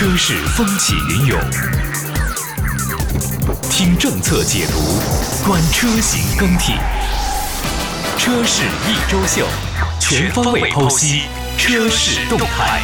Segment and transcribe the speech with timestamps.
[0.00, 1.38] 车市风起云涌，
[3.70, 4.80] 听政策解读，
[5.46, 6.72] 观车型更替，
[8.16, 9.44] 车市一周秀，
[10.00, 11.24] 全方位剖析
[11.58, 12.80] 车市动态。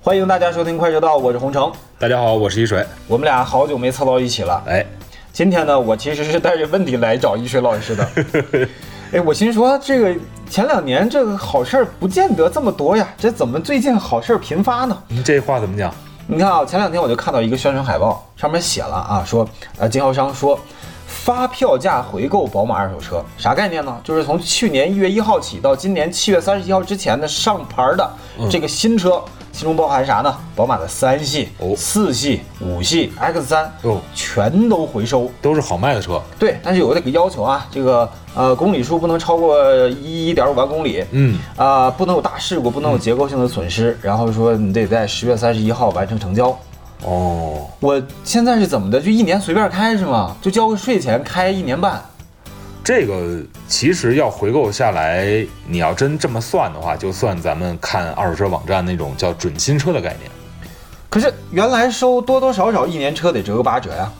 [0.00, 1.72] 欢迎大家收听快车道，我是洪城。
[2.00, 2.84] 大家好，我是一水。
[3.06, 4.60] 我们俩好久没凑到一起了。
[4.66, 4.84] 哎，
[5.32, 8.10] 今天呢，我其实是带着问题来找一水老师的。
[9.10, 10.14] 哎，我心说这个
[10.50, 15.02] 前两年这个好事儿不见得这么多呀，这怎么最近好事儿频发呢？
[15.08, 15.90] 你这话怎么讲？
[16.26, 20.60] 你看啊，前两天我就看到一个宣传海报，上面写了啊，说呃经销商说
[21.06, 23.98] 发票价回购宝马二手车，啥概念呢？
[24.04, 28.10] 就是从去年一月一号起到今年七月三十一号之前的上牌的
[28.50, 29.22] 这个新车，
[29.58, 30.32] 其中包含啥呢？
[30.54, 35.28] 宝马的三系、哦四系、五系、X 三哦全都回收。
[35.42, 36.22] 都是好卖的车。
[36.38, 39.58] 对，但是有这个要求啊，这个呃公里数不能超过
[39.88, 46.56] 一点五万公里，嗯，啊、不能有大事故，不能有结构性的损失，然后说你得在十月三十一号完成成交。
[47.04, 49.00] 哦，我现在是怎么的？
[49.00, 50.36] 就一年随便开是吗？
[50.40, 52.00] 就交个税钱开一年半。
[52.82, 60.30] 这个其实要回购下来，你要真这么算的话，就算咱们看二手车网站那种叫准新车的概念。
[61.10, 64.10] 可是原来收多多少少一年车得折个八折呀，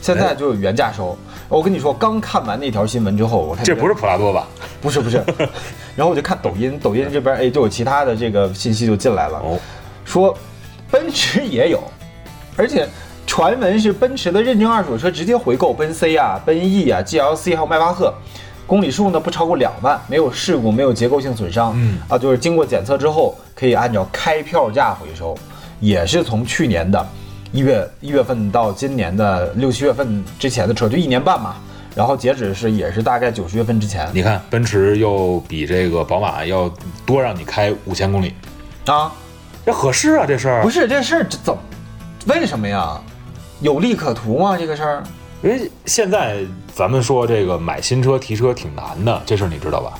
[0.00, 1.16] 现在就是原价收。
[1.48, 4.48] 我跟你说，刚看完那条新闻之后，我看这不是普拉多吧？
[4.80, 5.22] 不是不是，
[5.94, 9.38] 然后我就看抖音，抖音这边哎就有其他的这个信息就进来了。
[9.38, 9.58] 哦，
[10.04, 10.36] 说
[10.90, 11.82] 奔驰也有，
[12.56, 12.88] 而且
[13.34, 18.14] 传闻是奔驰的认证二手车直接回购奔 C 啊、奔 E 啊、GLC 还有迈巴赫，
[18.64, 21.98] 公里数呢不超过两万，没有事故，没有结构性损伤，嗯。
[22.08, 25.36] 啊，就是经过检测之后可以按照开票价回收，
[25.80, 27.04] 也是从去年的
[27.50, 31.56] 一月一月份到今年的六七月份之前的车，就一年半嘛。
[31.96, 34.08] 然后截止是也是大概九十月份之前。
[34.12, 36.72] 你看奔驰又比这个宝马要
[37.04, 38.32] 多让你开五千公里，
[38.86, 39.12] 啊，
[39.66, 40.62] 这合适啊，这事儿。
[40.62, 41.60] 不是这事儿这怎么
[42.26, 42.96] 为什么呀？
[43.64, 44.58] 有利可图吗？
[44.58, 45.02] 这个事儿？
[45.42, 46.44] 因为现在
[46.74, 49.94] 咱们说这个买新车提车挺难的，这事儿你知道吧？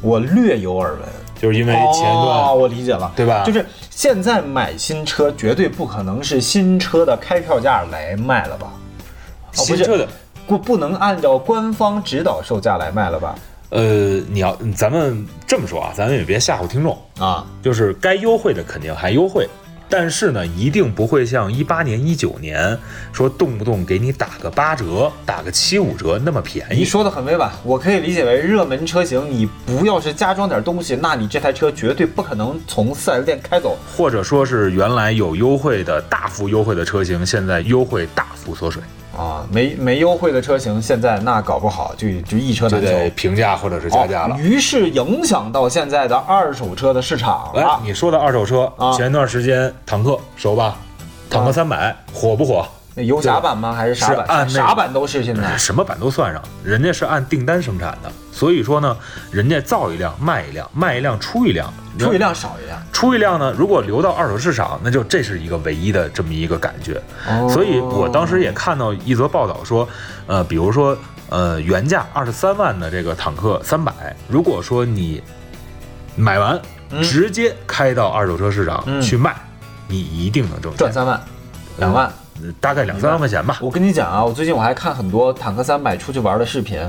[0.00, 1.00] 我略有耳闻。
[1.34, 8.68] 就是因为前一段、哦，我理解了，对吧就是现在买新车绝对不可能是新车的开票价来卖了吧？
[8.68, 10.08] 哦不是新车的
[10.46, 13.34] 不不能按照官方指导售价来卖了吧？
[13.70, 19.46] 呃，你要咱们这么说啊，咱们也别吓唬听众，啊，就是该优惠的肯定还优惠，
[19.88, 22.76] 但是呢，一定不会像一八年、一九年
[23.12, 26.78] 说动不动给你打个八折、打个七五折那么便宜。
[26.78, 33.78] 你说的很委婉，我可以理解为热门车型，你不要是加装点东西，那你这台车绝对不可能从四 S 店开走。
[33.96, 38.82] 或者说是原来有优惠的大幅优惠的车型，现在优惠大幅缩水，
[39.16, 42.98] 啊，没没优惠的车型，现在那搞不好就就一车就难求。
[42.98, 44.38] 得平价或者是加价了哦。
[44.38, 47.80] 于是影响到现在的二手车的市场哎了，。
[47.82, 50.76] 你说的二手车，啊前段时间坦克熟吧？
[51.30, 52.66] 坦克三百火不火？
[52.98, 53.74] 那油侠版吗？
[53.74, 54.24] 还是啥版？
[54.26, 55.54] 按啥版都是现在。
[55.58, 58.96] 什么版都算上，人家是按订单生产的，所以说呢，
[59.30, 62.82] 人家造一辆卖一辆，卖一辆出一辆，出一辆少一辆。
[62.94, 66.98] 出一辆呢，如果流到二手市场，那就这是一个唯一的这么一个感觉。
[67.28, 69.86] 哦所以我当时也看到一则报道说，
[70.26, 70.96] 呃，比如说，
[71.28, 73.92] 呃，原价二十三万的这个坦克三百，
[74.26, 75.22] 如果说你
[76.16, 76.58] 买完、
[77.02, 79.36] 直接开到二手车市场嗯去卖，
[79.86, 81.20] 你一定能挣钱，赚三万、
[81.76, 82.06] 两万。
[82.06, 82.25] 呃
[82.60, 83.58] 大概两三万块钱吧。
[83.60, 86.80] 我跟你讲啊，我最近我还看很多坦克三百出去玩的视频，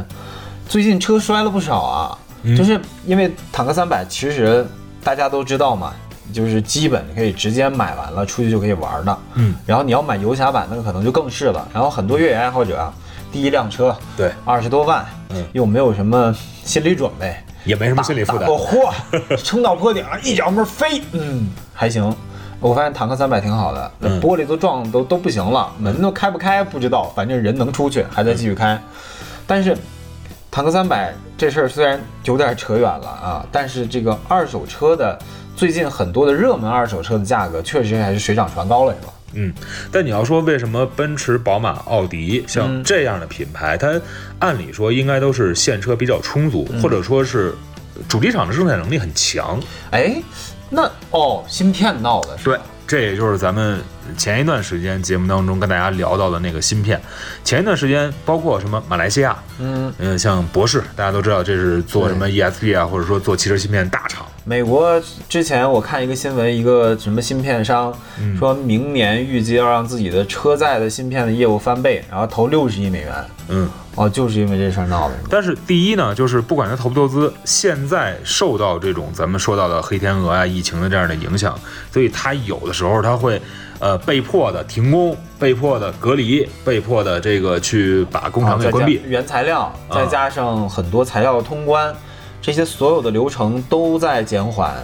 [0.67, 2.17] 最近车摔了不少啊。
[2.43, 4.65] 嗯就是因为坦克三百其实
[5.03, 5.91] 大家都知道嘛，
[6.31, 9.17] 就是基本可以直接买完了出去就可以玩的。
[9.33, 11.67] 嗯，然后你要买游侠版那个可能就更是了。
[11.73, 12.93] 然后很多越野爱好者啊，
[13.31, 16.33] 第一辆车对，二十多万，嗯又没有什么
[16.63, 17.35] 心理准备，
[17.65, 18.59] 也没什么心理负担打过。
[18.59, 22.15] 嚯，撑到坡顶了，一脚门飞，嗯，还行。
[22.59, 28.81] 我发现坦克三百挺好的，那嗯玻璃都撞都都不行了，门都开不开不知道，反正人能出去，还在继续开。
[29.45, 29.77] 但是
[30.49, 35.17] 坦克三百这事儿虽然有点扯远了啊，但是这个二手车的
[35.55, 39.13] 最近很多的热门二手车的价格确实还是水涨船高了，是吧？
[39.33, 39.53] 嗯，
[39.91, 43.93] 但你要说为什么奔驰、宝马、奥迪像嗯这样的品牌，它
[44.39, 47.53] 按理说应该都是现车比较充足，嗯或者说是
[48.07, 49.59] 主机厂的生产能力很强。
[49.91, 50.15] 哎，
[50.69, 53.81] 那哦，芯片闹的是吧对，这也就是咱们
[54.17, 57.01] 前一段时间节目当中跟大家聊到的那个芯片。
[57.43, 64.25] 前一段时间，包括什么马来西亚，嗯，嗯，像博士，大家都知道这是做什么 ESP 啊，或者说做汽车芯片大厂。
[64.47, 64.97] 美国
[65.27, 73.13] 之前我看一个新闻，一个什么芯片商嗯说明年预计要让自己的车载的芯片的业务翻倍，然后投六十亿美元。
[73.49, 73.69] 嗯。
[73.95, 75.15] 哦，就是因为这事儿闹的。
[75.27, 81.59] 但是第一呢，就是不管他投不投资，现在受到这种咱们说到的黑天鹅啊、疫情的这样的影响，
[81.91, 83.41] 所以他有的时候他会，
[83.79, 89.01] 呃，被迫的停工，被迫的隔离，被迫的这个去把工厂给关闭。
[89.07, 91.91] 原材料，啊再加上很多材料通关，
[92.41, 94.75] 这些所有的流程都在减缓。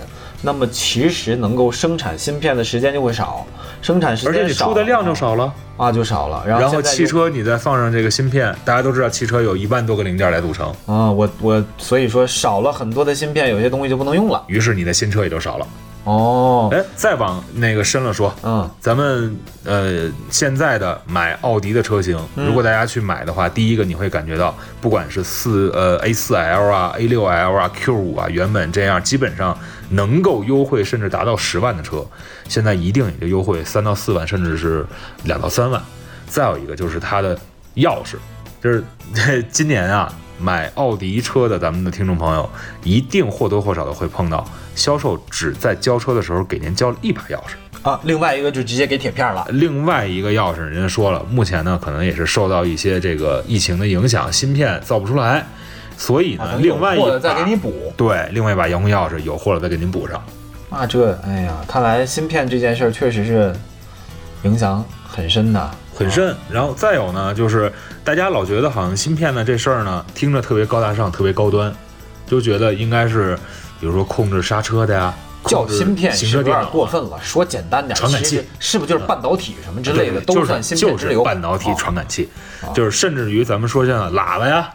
[0.45, 3.47] 那么其实能够生产芯片的时间就会少，
[3.81, 6.43] 生产时而且间少你出的量就少了，啊，就少了。
[6.45, 14.43] 然后汽车你再放上这个芯片，大家都知道汽车有一万多个零件来组成，啊，我我所以说少了很多的芯片，有些东西就不能用了。
[14.47, 15.65] 于是你的新车也就少了。
[16.05, 19.33] 哦，哎，再往那个深了说，嗯，咱们
[19.63, 29.57] 呃现在的买奥迪的车型，嗯如果大家去买的话，第一个你会感觉到，不管是四呃 A 四 L 啊、A 六 L 啊、Q 五啊，原本这样基本上
[29.91, 32.05] 能够优惠甚至达到十万的车，
[32.49, 34.85] 现在一定也就优惠三到四万，甚至是
[35.23, 35.81] 两到三万。
[36.27, 37.37] 再有一个就是它的
[37.75, 38.15] 钥匙，
[38.61, 38.83] 就是
[39.49, 40.13] 今年啊。
[40.39, 42.49] 买奥迪车的咱们的听众朋友，
[42.83, 44.43] 一定或多或少的会碰到
[44.75, 49.45] 销售只在交车的时候给您交了一把钥匙，啊，另外一个就直接给铁片了。
[49.49, 55.45] 另外一个钥匙，人家说了，目前呢可能也是受到一些这个疫情的影响，芯片造不出来，
[55.97, 57.93] 所以呢，啊另外一把或者再给你补。
[57.95, 60.21] 对，另外一把遥控钥匙有货了再给您补上。
[60.69, 63.55] 啊这，哎呀，看来芯片这件事儿确实是
[64.43, 64.83] 影响
[65.15, 65.71] 很深的。
[65.95, 67.71] 很深，然后再有呢，就是
[68.03, 71.71] 大家老觉得好像芯片呢这事儿呢，听着特别高大上，特别高端，
[72.25, 73.37] 就觉得应该是，
[73.79, 75.13] 比如说控制刹车的呀，
[75.45, 77.19] 叫芯片是不是有点行车电脑过分了？
[77.21, 81.23] 说简单点，传感器是不是就是半导体什么之类的对都算芯片就是之流？
[81.23, 82.27] 半导体哦传感器，
[82.73, 84.67] 就是甚至于咱们说像喇叭呀，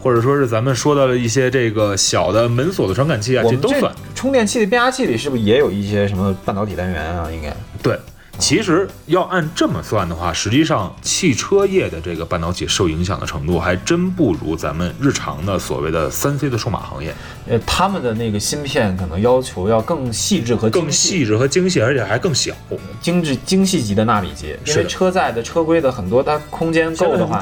[0.00, 3.92] 或者说是咱们说到了一些这个小的门锁的传感器啊，这都算。
[4.14, 7.28] 充电器的变压器里是不是也有一些什么半导体单元啊？
[7.30, 7.98] 应该对，
[8.42, 17.14] 其实要按这么算的话，实际上汽车业的这个半导体受影响的程度，还真不如咱们日常的所谓的三 C 的数码行业。
[17.46, 22.52] 呃，他们的那个芯片可能要求要更细致和精更细致和精细，而且还更小。
[23.00, 24.56] 精致、精细级的纳米级。
[24.66, 27.40] 因为车载的车规的很多，它空间够的话，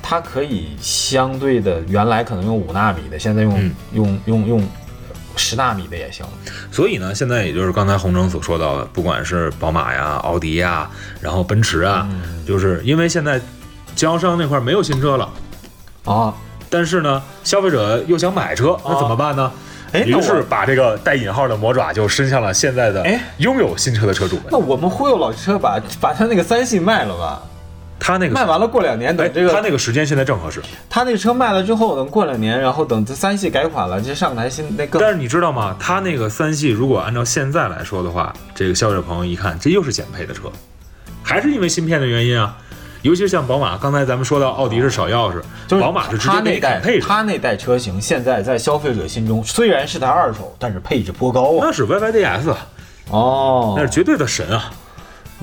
[0.00, 3.74] 它可以相对的原来可能用五纳米的，现在用、嗯。
[3.92, 4.68] 用用用
[5.36, 6.24] 十纳米的也行。
[6.70, 10.90] 所以呢，现在也就是刚才洪征所说到的，不管是宝马呀、奥迪呀，
[11.20, 12.08] 然后奔驰啊，
[12.46, 13.38] 就是因为现在
[13.94, 15.28] 经销商那块没有新车了。
[16.04, 16.34] 啊，
[16.68, 19.50] 但是呢，消费者又想买车，那怎么办呢？
[19.92, 24.46] 哎，那于是把这个带引号的魔爪就伸向了现在的哎拥有新车的车主们。
[24.50, 27.42] 那我们忽悠老车把把他那个三系卖了吧？
[27.98, 30.60] 他那个卖完了过两年，等哎，这个他那个时间现在正合适。
[30.90, 35.76] 他那个车卖了之后，等过两年，然后等这三系改款了，就上台新那更但是你知道吗？
[35.78, 40.42] 他那个三系如果按照现在来说的话，这个消费者朋友一看，这又是减配的车，
[41.22, 42.58] 还是因为芯片的原因啊。
[43.02, 45.38] 尤其是像宝马，刚才咱们说到奥迪是少钥匙，
[45.68, 51.58] 就是宝马是直接给他那代配置，他那代车型现在在消费者心中虽然是台二手，但是配置颇高啊。
[51.60, 52.66] 那是 YYDS，啊
[53.10, 54.70] 哦那是绝对的神啊。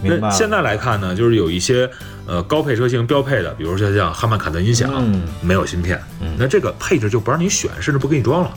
[0.03, 1.89] 那现在来看呢，就是有一些
[2.25, 6.01] 呃高配车型标配的，比如说像哈曼卡顿音响，嗯没有芯片，
[6.38, 8.51] 那这个配置就不让你选，甚至不给你装了。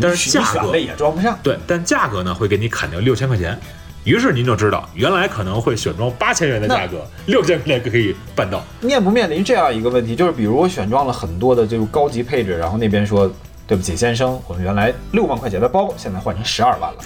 [0.00, 1.36] 但是价格也装不上。
[1.42, 3.58] 对，但价格呢会给你砍掉六千块钱。
[4.04, 8.64] 于是您就知道，原来可能会选装八千元的价格，六千块钱可以办到。
[8.80, 13.30] 面不面临这样一个问题，就是比如我选装了很多的这种高级配置，然后那边说
[13.66, 16.98] 对不起先生，我们原来六万块钱的包现在换成十二万了。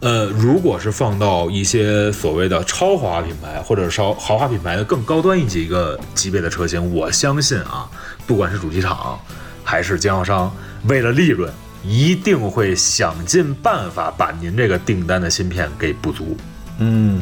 [0.00, 7.90] 呃，如果是放到一些所谓的超豪华品牌或者稍豪华品牌的更高端一级一个级别的车型，我相信啊，
[8.24, 9.18] 不管是主机厂
[9.64, 10.54] 还是经销商，
[10.88, 11.52] 为了利润，
[11.82, 16.36] 一定会想尽办法把您这个订单的芯片给补足。
[16.78, 17.20] 嗯，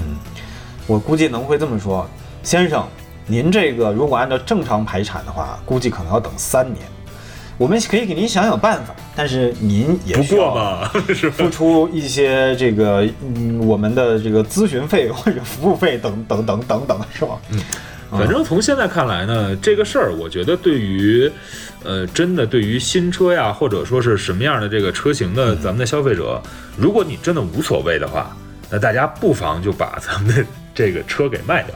[0.86, 2.06] 我估计能会这么说，
[2.42, 2.86] 先生，
[3.26, 6.86] 您这个如果按照正常排产的话，估计可能要等三年。
[7.58, 10.84] 我们可以给您想想办法，但是您也不需要？
[11.32, 17.38] 付出一些这个嗯我们的这个咨询费或者服务费等等等等等，是吧？
[17.50, 17.58] 嗯，
[18.10, 21.30] 反正从现在看来呢，这个事儿，我觉得对于，
[21.82, 26.40] 呃，真的对于新车呀，或者说是什么样的这个车型的咱们的消费者，
[26.76, 28.36] 如果你真的无所谓的话，
[28.70, 30.44] 那大家不妨就把咱们的
[30.74, 31.74] 这个车给卖掉。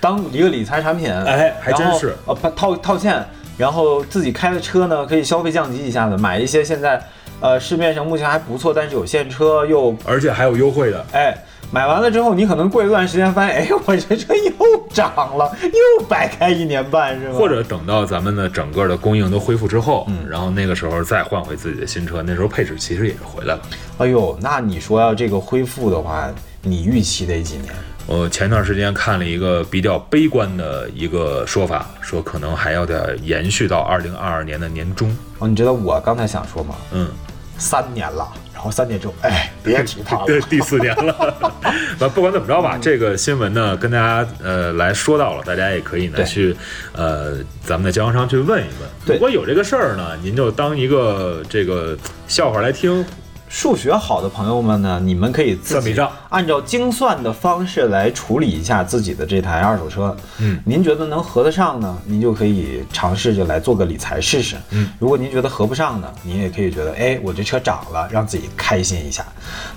[0.00, 3.22] 当一个理财产品，哎还真是呃套套现，
[3.60, 6.98] 然后自己开的车呢可以消费降级一下子，买一些现在
[7.40, 11.36] 呃市面上目前还不错，但是有现车又而且还有优惠的，哎
[11.70, 17.34] 买完了之后，你可能过一段时间发现， 哎，我这车又涨了，又白开一年半，是吧？
[17.34, 23.60] 或者等到咱们的整个的供应都恢复之后，嗯然后那个时候再换回自己的新车，那时候配置其实也是回来了。
[23.98, 26.28] 哎呦，那你说要这个恢复的话，
[26.62, 27.72] 你预期得几年？
[28.10, 35.16] 我前段时间看了一个比较悲观的一个说法，说可能还要得延续到二零二二年的年中。
[35.38, 36.74] 哦，你知道我刚才想说吗？
[36.90, 37.08] 嗯，
[37.56, 40.24] 三年了，然后三年之后，哎， 别提它了。
[40.26, 41.52] 对，第四年了。
[42.00, 46.56] 那不管怎么着吧，这个新闻呢，跟大家呃来说到了，大家也可以呢去
[46.92, 48.90] 呃咱们的经销商去问一问。
[49.06, 53.06] 如果有这个事儿呢，您就当一个这个笑话来听。
[53.50, 60.16] 数学好的朋友们呢，你们可以自己算笔账按照精算的方式来处理一下自己的这台二手车。
[60.38, 64.54] 嗯，您觉得能合得上呢，您就可以尝试着来做个理财试试。
[64.70, 69.26] 嗯，如果您觉得合不上呢，您也可以觉得，哎，我这车涨了，让自己开心一下。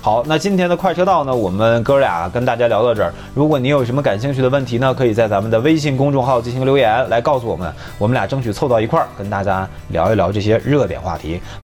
[0.00, 3.12] 好，那今天的快车道呢，我们哥俩跟大家聊到这儿。
[3.34, 11.40] 如果您有什么感兴趣的问题呢，可以在咱们的微信公众号进行留言来告诉我们，我们俩争取凑到一块儿跟大家聊一聊这些热点话题。